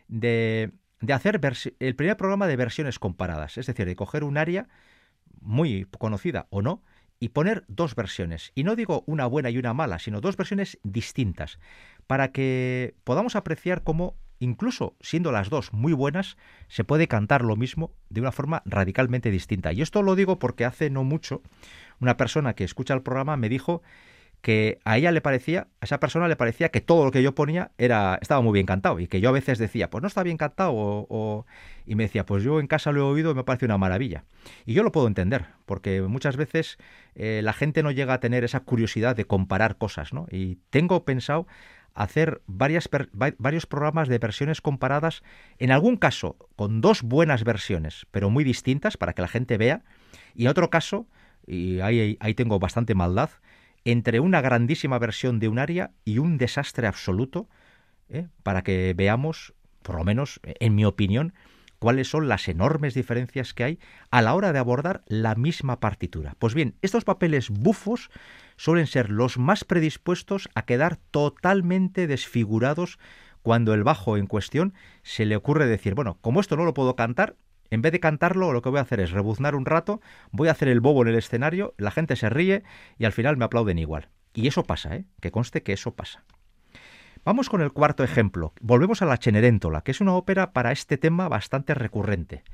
[0.09, 1.41] de, de hacer
[1.79, 4.69] el primer programa de versiones comparadas, es decir, de coger un área
[5.41, 6.83] muy conocida o no,
[7.19, 8.51] y poner dos versiones.
[8.55, 11.59] Y no digo una buena y una mala, sino dos versiones distintas,
[12.07, 16.39] para que podamos apreciar cómo, incluso siendo las dos muy buenas,
[16.69, 19.73] se puede cantar lo mismo de una forma radicalmente distinta.
[19.73, 21.43] Y esto lo digo porque hace no mucho
[22.01, 23.83] una persona que escucha el programa me dijo
[24.41, 27.35] que a ella le parecía, a esa persona le parecía que todo lo que yo
[27.35, 30.23] ponía era estaba muy bien cantado y que yo a veces decía, pues no está
[30.23, 31.47] bien cantado o,
[31.87, 34.25] y me decía, pues yo en casa lo he oído y me parece una maravilla.
[34.65, 36.79] Y yo lo puedo entender, porque muchas veces
[37.15, 40.27] eh, la gente no llega a tener esa curiosidad de comparar cosas, ¿no?
[40.31, 41.47] Y tengo pensado
[41.95, 45.23] hacer varias, varios programas de versiones comparadas,
[45.59, 49.83] en algún caso con dos buenas versiones, pero muy distintas para que la gente vea,
[50.35, 51.07] y en otro caso,
[51.47, 53.31] y ahí, ahí tengo bastante maldad,
[53.85, 57.49] entre una grandísima versión de un área y un desastre absoluto,
[58.09, 58.29] ¿eh?
[58.43, 61.33] para que veamos, por lo menos en mi opinión,
[61.81, 63.79] cuáles son las enormes diferencias que hay
[64.11, 66.37] a la hora de abordar la misma partitura.
[66.39, 68.11] Pues bien, estos papeles bufos
[68.57, 72.99] suelen ser los más predispuestos a quedar totalmente desfigurados
[73.43, 76.95] cuando el bajo en cuestión se le ocurre decir, bueno, como esto no lo puedo
[76.95, 77.37] cantar,
[77.71, 80.01] en vez de cantarlo, lo que voy a hacer es rebuznar un rato,
[80.33, 82.65] voy a hacer el bobo en el escenario, la gente se ríe
[82.99, 84.09] y al final me aplauden igual.
[84.35, 85.05] Y eso pasa, ¿eh?
[85.21, 86.25] Que conste que eso pasa.
[87.25, 88.55] Vamos con el cuarto ejemplo.
[88.61, 92.45] Volvemos a la Cenerentola, que es una ópera para este tema bastante recurrente.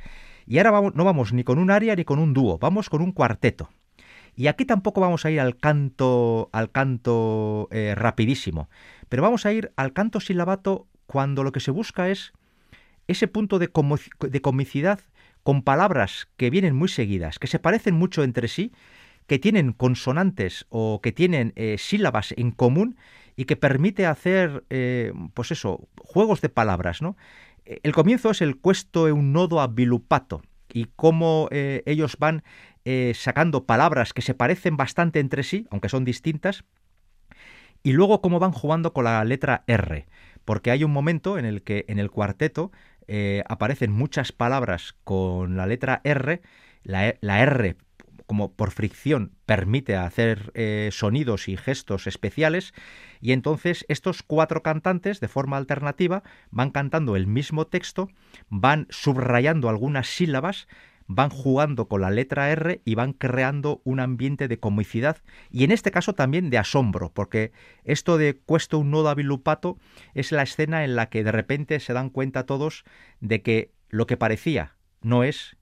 [0.46, 3.12] Y ahora no vamos ni con un aria ni con un dúo, vamos con un
[3.12, 3.70] cuarteto.
[4.34, 8.68] Y aquí tampoco vamos a ir al canto, al canto eh, rapidísimo,
[9.08, 12.32] pero vamos a ir al canto silabato cuando lo que se busca es
[13.08, 15.00] ese punto de, comicidad
[15.42, 18.72] con palabras que vienen muy seguidas, que se parecen mucho entre sí,
[19.26, 22.96] que tienen consonantes o que tienen eh, sílabas en común
[23.36, 27.16] y que permite hacer, eh, pues eso, juegos de palabras, ¿no?
[27.64, 29.74] El comienzo es el cuesto un nodo a
[30.72, 32.44] y cómo eh, ellos van
[33.14, 36.62] sacando palabras que se parecen bastante entre sí, aunque son distintas,
[37.82, 40.06] y luego cómo van jugando con la letra R,
[40.44, 42.72] porque hay un momento en el que en el cuarteto
[43.08, 46.42] eh, aparecen muchas palabras con la letra R,
[46.82, 47.76] la, e, R
[48.26, 52.74] como por fricción permite hacer eh, sonidos y gestos especiales.
[53.20, 58.08] Y entonces estos cuatro cantantes de forma alternativa van cantando el mismo texto,
[58.48, 60.66] van subrayando algunas sílabas
[61.06, 65.18] van jugando con la letra R y van creando un ambiente de comicidad
[65.50, 67.52] y en este caso también de asombro, porque
[67.84, 69.78] esto de cuesto un nodo a bilupato
[70.14, 72.84] es la escena en la que de repente se dan cuenta todos
[73.20, 75.56] de que lo que parecía no es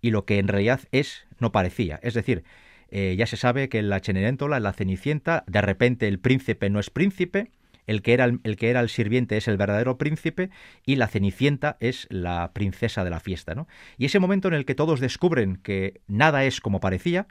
[0.00, 1.98] y lo que en realidad es no parecía.
[2.02, 2.44] Es decir,
[2.88, 6.70] eh, ya se sabe que en la Cenerentola, en la Cenicienta, de repente el príncipe
[6.70, 7.50] no es príncipe,
[7.86, 10.50] el que, era el, que era el sirviente es el verdadero príncipe
[10.84, 13.54] y la cenicienta es la princesa de la fiesta.
[13.54, 13.68] ¿no?
[13.98, 17.26] Y ese momento en el que todos descubren que nada es como parecía,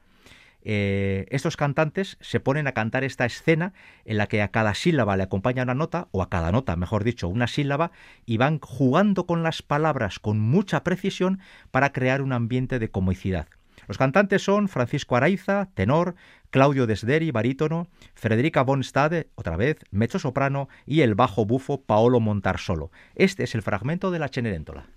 [0.67, 5.15] eh, estos cantantes se ponen a cantar esta escena en la que a cada sílaba
[5.15, 7.91] le acompaña una nota, o a cada nota, mejor dicho, una sílaba,
[8.25, 11.39] y van jugando con las palabras con mucha precisión
[11.69, 13.47] para crear un ambiente de comicidad.
[13.87, 16.15] Los cantantes son Francisco Araiza, tenor,
[16.55, 22.21] Claudio Desderi, barítono, Federica von Stade, otra vez, mezzo soprano, y el bajo bufo Paolo
[22.21, 22.91] Montarsolo.
[23.13, 24.87] Este es el fragmento de la Cenerentola.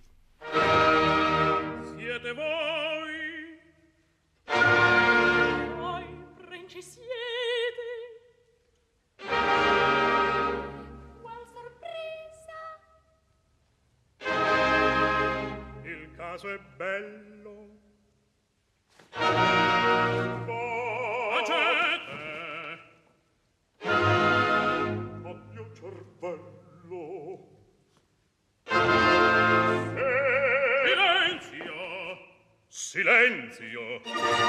[15.85, 17.49] Il caso è bello
[33.59, 34.48] Silenzio!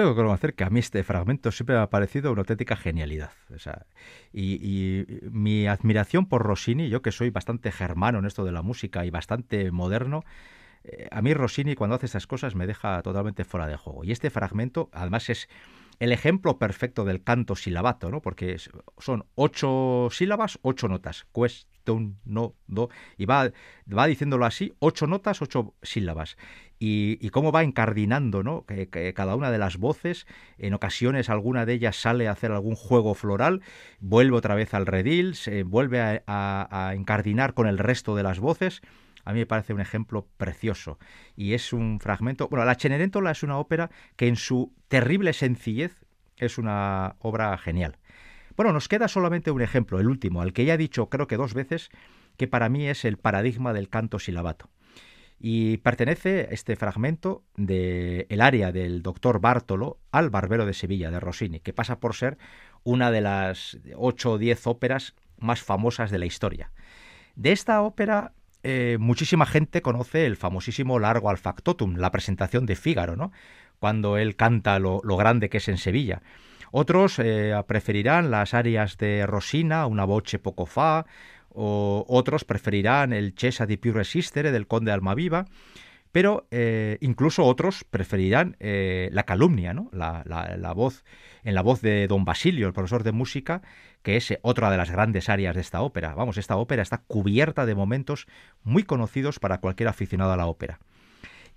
[0.00, 3.32] Tengo que reconocer que a mí este fragmento siempre me ha parecido una auténtica genialidad.
[4.32, 9.04] y, mi admiración por Rossini, yo que soy bastante germano en esto de la música
[9.04, 10.24] y bastante moderno,
[10.84, 14.02] eh, a mí Rossini cuando hace estas cosas me deja totalmente fuera de juego.
[14.02, 15.50] Y este fragmento, además, es
[15.98, 18.22] el ejemplo perfecto del canto silabato, ¿no?
[18.22, 18.56] Porque
[18.96, 21.26] son ocho sílabas, ocho notas.
[21.34, 22.88] Question, no, do.
[23.18, 23.50] Y va,
[23.86, 26.38] va diciéndolo así, ocho notas, ocho sílabas
[26.82, 28.64] y, cómo va encardinando ¿no?
[28.64, 30.26] Que, cada una de las voces.
[30.56, 33.60] En ocasiones alguna de ellas sale a hacer algún juego floral,
[34.00, 38.80] vuelve otra vez al redil, se vuelve a, encardinar con el resto de las voces.
[39.26, 40.98] A mí me parece un ejemplo precioso.
[41.36, 42.48] Y es un fragmento.
[42.48, 46.06] Bueno, La Cenerentola es una ópera que en su terrible sencillez
[46.38, 47.98] es una obra genial.
[48.56, 51.36] Bueno, nos queda solamente un ejemplo, el último, al que ya he dicho creo que
[51.36, 51.90] dos veces,
[52.38, 54.70] que para mí es el paradigma del canto silabato.
[55.42, 61.18] Y pertenece este fragmento del el área del doctor Bartolo al Barbero de Sevilla, de
[61.18, 62.36] Rossini, que pasa por ser
[62.84, 66.70] una de las ocho o diez óperas más famosas de la historia.
[67.36, 72.76] De esta ópera, eh, muchísima gente conoce el famosísimo Largo al Factotum, la presentación de
[72.76, 73.32] Fígaro, ¿no?
[73.78, 76.22] cuando él canta lo, grande que es en Sevilla.
[76.70, 81.06] Otros eh, preferirán las arias de Rosina, una voce poco fa,
[81.54, 85.46] o otros preferirán el Cesa di più resistere del conde Almaviva,
[86.12, 89.88] pero eh, incluso otros preferirán eh, la calumnia, ¿no?
[89.92, 91.04] La, la, voz,
[91.44, 93.62] en la voz de don Basilio, el profesor de música,
[94.02, 96.14] que es otra de las grandes áreas de esta ópera.
[96.14, 98.26] Vamos, esta ópera está cubierta de momentos
[98.64, 100.80] muy conocidos para cualquier aficionado a la ópera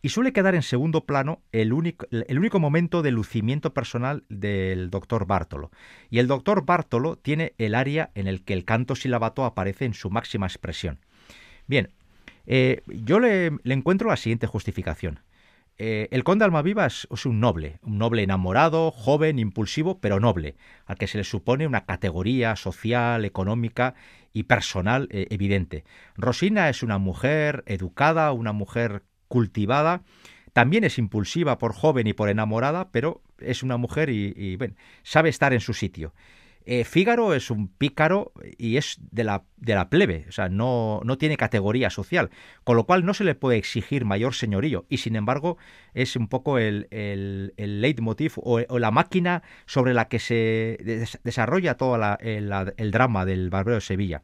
[0.03, 4.89] y suele quedar en segundo plano el único, el único momento de lucimiento personal del
[4.89, 5.71] doctor Bartolo.
[6.09, 9.93] Y el doctor Bartolo tiene el área en el que el canto silabato aparece en
[9.93, 10.99] su máxima expresión.
[11.67, 11.89] Bien,
[12.45, 15.21] eh, yo le, encuentro la siguiente justificación.
[15.77, 20.97] Eh, el conde Almaviva es, un noble, un noble enamorado, joven, impulsivo, pero noble, al
[20.97, 23.95] que se le supone una categoría social, económica
[24.33, 25.85] y personal eh, evidente.
[26.17, 30.03] Rosina es una mujer educada, una mujer cultivada,
[30.53, 34.59] También es impulsiva por joven y por enamorada, pero es una mujer y,
[35.01, 36.13] sabe estar en su sitio.
[36.67, 41.01] Eh, Fígaro es un pícaro y es de la, de la plebe, o sea, no,
[41.03, 42.29] no, tiene categoría social,
[42.63, 45.57] con lo cual no se le puede exigir mayor señorío y sin embargo
[45.95, 46.87] es un poco el,
[47.57, 50.77] leitmotiv o, la máquina sobre la que se
[51.23, 54.21] desarrolla todo el, el drama del Barbero de Sevilla.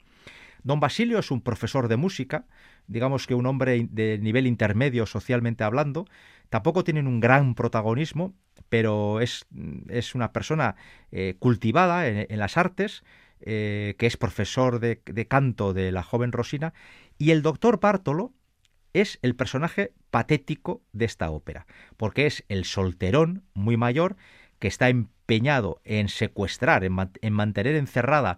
[0.63, 2.45] Don Basilio es un profesor de música,
[2.89, 6.05] digamos que un hombre de nivel intermedio socialmente hablando,
[6.49, 8.33] tampoco tiene un gran protagonismo,
[8.67, 9.45] pero es,
[9.87, 10.75] es una persona
[11.11, 13.03] eh, cultivada en, las artes,
[13.41, 16.73] eh, que es profesor de, de, canto de la joven Rosina,
[17.17, 18.33] y el doctor Bartolo
[18.93, 24.17] es el personaje patético de esta ópera, porque es el solterón muy mayor
[24.57, 28.37] que está empeñado en secuestrar, en mantener encerrada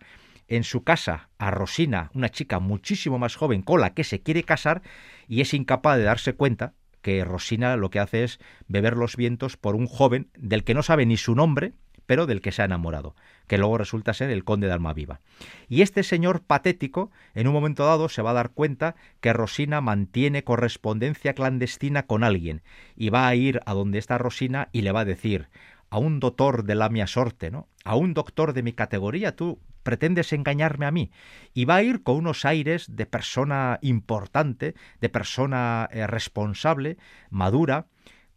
[0.52, 4.44] en su casa a Rosina, una chica muchísimo más joven con la que se quiere
[4.44, 4.82] casar,
[5.30, 9.56] y es incapaz de darse cuenta que Rosina lo que hace es beber los vientos
[9.56, 11.74] por un joven del que no sabe ni su nombre,
[12.06, 13.16] pero del que se ha enamorado,
[13.48, 15.22] que luego resulta ser el conde de Almaviva.
[15.70, 19.80] Y este señor patético, en un momento dado, se va a dar cuenta que Rosina
[19.80, 22.62] mantiene correspondencia clandestina con alguien,
[22.98, 25.48] y va a ir a donde está Rosina y le va a decir
[25.90, 27.70] a un doctor de la mia sorte, ¿no?
[27.86, 31.12] A un doctor de mi categoría, tú pretendes engañarme a mí.
[31.54, 36.98] Y va a ir con unos aires de persona importante, de persona eh, responsable,
[37.30, 37.88] madura,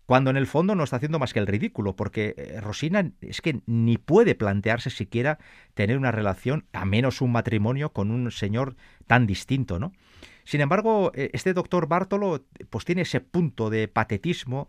[0.06, 3.40] cuando en el fondo no está haciendo más que el ridículo, porque eh, Rosina es
[3.40, 5.38] que ni puede plantearse siquiera
[5.72, 8.76] tener una relación, a menos un matrimonio, con un señor
[9.06, 9.92] tan distinto, ¿no?
[10.44, 14.68] Sin embargo, eh, este doctor Bartolo pues tiene ese punto de patetismo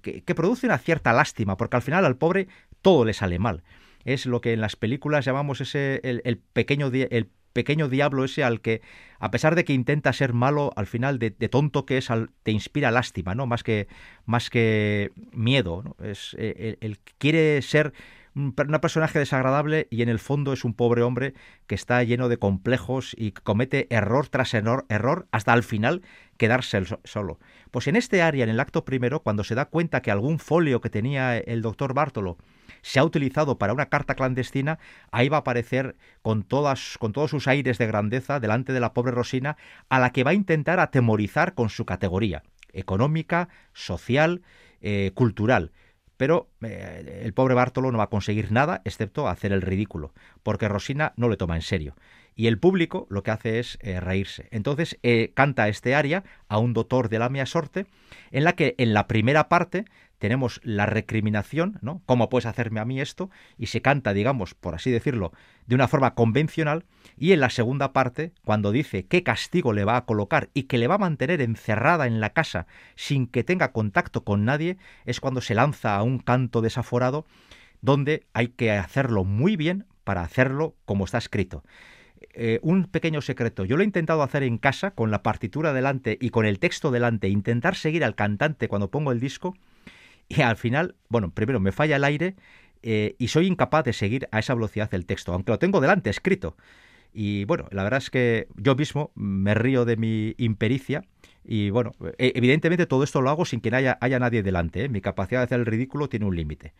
[0.00, 2.46] que, que produce una cierta lástima, porque al final al pobre
[2.80, 3.64] todo le sale mal
[4.06, 8.60] es lo que en las películas llamamos ese el, pequeño el pequeño diablo ese al
[8.60, 8.82] que,
[9.18, 12.08] a pesar de que intenta ser malo, al final de, tonto que es,
[12.42, 13.46] te inspira lástima, ¿no?
[13.46, 13.88] Más que,
[14.26, 15.96] más que miedo.
[16.02, 17.94] Es, eh, el, quiere ser
[18.34, 21.32] un personaje desagradable y en el fondo es un pobre hombre
[21.66, 26.02] que está lleno de complejos y comete error tras error, error hasta al final
[26.36, 27.40] quedarse solo.
[27.70, 30.82] Pues en este área, en el acto primero, cuando se da cuenta que algún folio
[30.82, 32.36] que tenía el doctor Bartolo
[32.86, 34.78] se ha utilizado para una carta clandestina,
[35.10, 38.92] ahí va a aparecer con, todas, con todos sus aires de grandeza delante de la
[38.92, 39.56] pobre Rosina,
[39.88, 44.42] a la que va a intentar atemorizar con su categoría económica, social,
[44.80, 45.72] eh, cultural.
[46.16, 50.14] Pero eh, el pobre Bartolo no va a conseguir nada excepto hacer el ridículo,
[50.44, 51.96] porque Rosina no le toma en serio.
[52.36, 54.46] Y el público lo que hace es eh, reírse.
[54.52, 54.96] Entonces
[55.34, 57.86] canta este aria a un doctor de la mia sorte,
[58.30, 59.86] en la que en la primera parte
[60.18, 62.02] tenemos la recriminación, ¿no?
[62.06, 63.30] ¿Cómo puedes hacerme a mí esto?
[63.58, 65.32] Y se canta, digamos, por así decirlo,
[65.66, 66.84] de una forma convencional.
[67.16, 70.78] Y en la segunda parte, cuando dice qué castigo le va a colocar y que
[70.78, 75.20] le va a mantener encerrada en la casa sin que tenga contacto con nadie, es
[75.20, 77.26] cuando se lanza a un canto desaforado
[77.80, 81.62] donde hay que hacerlo muy bien para hacerlo como está escrito.
[82.32, 83.64] Eh, un pequeño secreto.
[83.64, 86.90] Yo lo he intentado hacer en casa con la partitura delante y con el texto
[86.90, 89.54] delante, intentar seguir al cantante cuando pongo el disco
[90.28, 92.36] y al final, bueno, primero me falla el aire
[92.82, 96.10] eh, y soy incapaz de seguir a esa velocidad el texto, aunque lo tengo delante
[96.10, 96.56] escrito.
[97.12, 101.02] Y bueno, la verdad es que yo mismo me río de mi impericia
[101.44, 104.84] y bueno, e, evidentemente todo esto lo hago sin que haya, haya nadie delante.
[104.84, 104.88] ¿eh?
[104.88, 106.74] Mi capacidad de hacer el ridículo tiene un límite.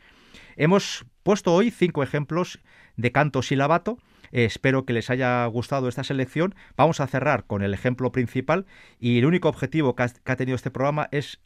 [0.57, 2.61] Hemos puesto hoy cinco ejemplos
[2.97, 3.99] de canto silabato.
[4.32, 6.55] espero que les haya gustado esta selección.
[6.76, 8.66] Vamos a cerrar con el ejemplo principal
[9.01, 11.40] y el único objetivo que ha tenido este programa es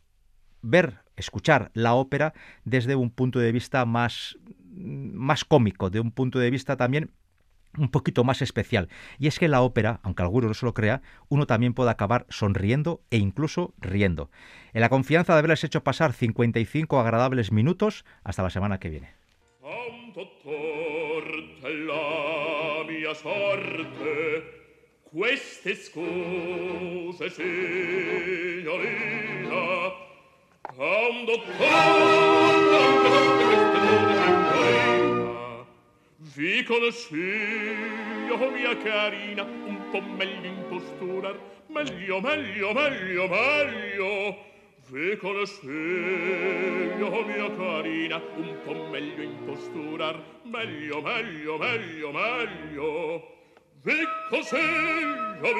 [0.63, 4.37] ver, escuchar la ópera desde un punto de vista más,
[4.75, 7.13] más cómico, de un punto de vista también
[7.79, 8.89] un poquito más especial.
[9.19, 12.27] Y es que la ópera, aunque alguno no se lo crea, uno también puede acabar
[12.29, 14.31] sonriendo e incluso riendo.
[14.73, 19.15] En la confianza de haberles hecho pasar 55 agradables minutos, hasta la semana que viene.
[30.81, 32.79] quando parla
[36.19, 37.37] vi conosci
[38.31, 41.35] oh mia carina un po' meglio in postura
[41.67, 44.39] meglio meglio meglio meglio.
[44.89, 45.69] Vi conosci
[46.99, 53.37] oh mia carina un po' meglio in postura meglio meglio meglio meglio.
[53.83, 53.99] Vi
[54.31, 54.57] così
[55.43, 55.53] mia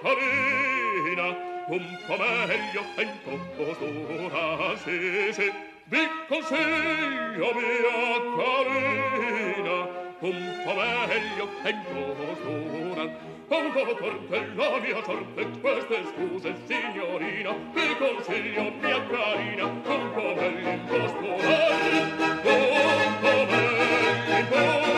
[0.00, 3.12] carina un po' meglio e in
[3.56, 5.52] postura sì sì
[5.84, 9.86] vi consiglio mia carina
[10.18, 17.96] un po' meglio e in postura un po' tortella mia sorte queste scuse signorina vi
[17.98, 24.90] consiglio mia carina un po' meglio in postura un po' meglio in postura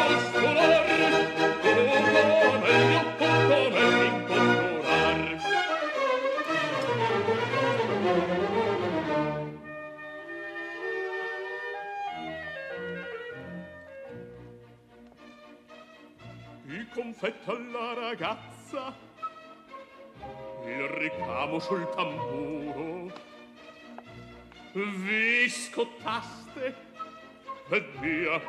[17.12, 18.94] confetto alla ragazza.
[20.64, 23.12] Il ricamo sul tamburo.
[24.72, 26.74] Vi scottaste
[27.68, 28.40] e via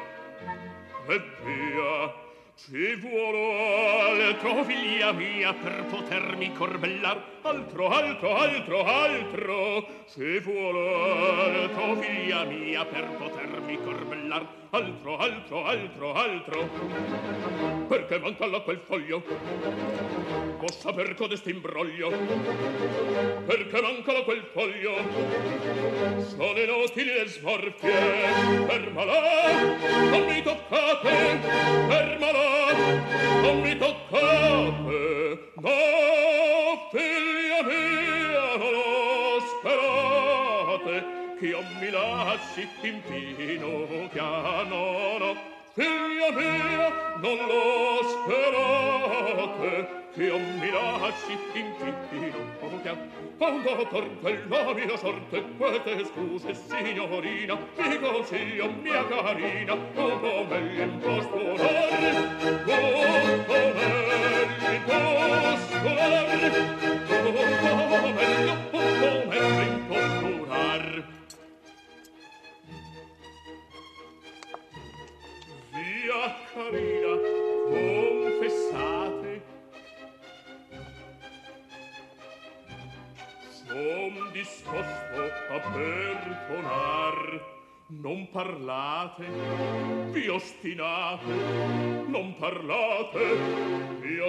[1.08, 2.22] e via.
[2.56, 7.22] Ci vuole altro figlia mia per potermi corbellar.
[7.42, 9.88] Altro altro altro altro.
[10.08, 16.70] Ci vuole altro figlia mia per potermi corbellar altro, altro, altro, altro.
[17.88, 19.22] Perché manca là quel foglio?
[20.60, 22.10] Possa per codeste imbroglio.
[23.46, 24.96] Perché manca là quel foglio?
[26.28, 27.92] Sono inutili le smorfie.
[28.68, 29.22] Fermala,
[30.10, 31.40] non mi toccate.
[31.88, 32.74] Fermala,
[33.42, 35.52] non mi toccate.
[35.56, 38.03] No, figlia mia.
[41.44, 45.36] ch'io mi lasci in pinocchia no
[45.74, 46.88] figlia mia
[47.20, 49.72] non lo sperate.
[50.14, 51.74] Che io mi lasci in
[52.10, 52.96] pinocchia
[53.38, 60.84] quando per quella mia sorte quete scuse signorina vi consiglio mia carina un po' meglio
[60.84, 62.84] imposto un po'
[63.76, 65.93] meglio imposto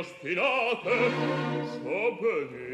[0.05, 0.97] ostinate
[1.73, 2.74] s'obbedì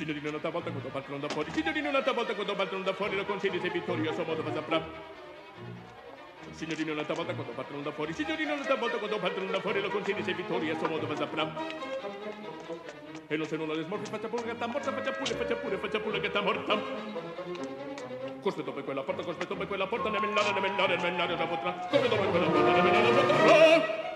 [0.00, 1.50] Signorina un'altra volta quando partono da fuori.
[1.52, 4.82] Signorina un'altra volta quando partono da fuori Lo consigli se vittoria suo modo ma saprà.
[6.52, 8.14] Signorina un'altra volta quando partono da fuori.
[8.14, 11.52] Signorina un'altra volta quando partono da fuori Lo consigli se vittoria suo modo ma saprà.
[13.26, 16.00] E non se non le smorfie Faccia pure gatta morta Faccia pure, faccia pure, faccia
[16.00, 16.78] pure gatta morta.
[18.40, 21.46] Cospetto per quella porta Cospetto per quella porta Ne mellare, ne mellare, ne mellare una
[21.46, 21.72] potrà.
[21.72, 24.08] Cospetto per quella porta Ne mellare una potrà.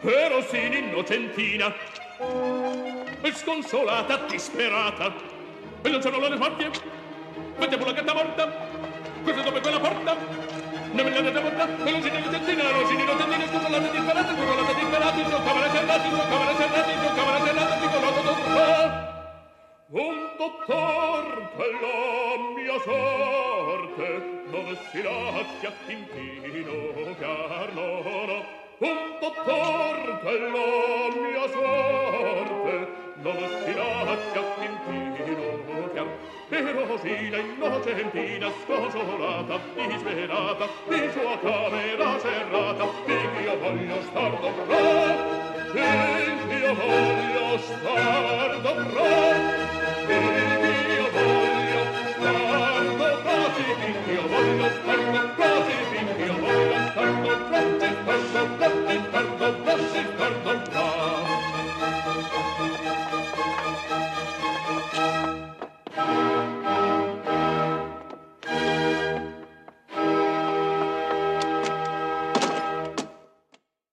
[0.00, 1.74] E Rosina innocentina
[3.26, 5.12] e sconsolata, disperata.
[5.82, 6.70] E non c'erano le smortie,
[7.58, 8.68] mettiamo la gatta morta,
[9.22, 10.16] questa dove quella porta,
[10.92, 14.72] ne me la date morta, e l'usina di gentina, l'usina di gentina, sconsolata, disperata, sconsolata,
[14.72, 19.14] disperata, in soccamera serrata, in soccamera serrata, in soccamera serrata, piccolata, dottore.
[19.88, 21.98] Un dottor della
[22.54, 24.06] mia sorte,
[24.50, 32.65] non si lascia tinchino car loro un dottor della mia sorte
[33.26, 36.08] non ostinati al timpino chiam
[36.48, 44.84] e Rosina innocentina sconsolata disperata di sua camera serrata di io voglio star dovrò
[45.72, 49.32] di io voglio star dovrò
[50.06, 50.55] di